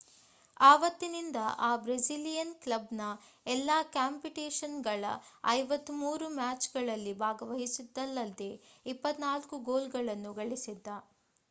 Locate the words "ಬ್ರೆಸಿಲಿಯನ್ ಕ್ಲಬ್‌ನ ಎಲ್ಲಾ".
1.75-3.77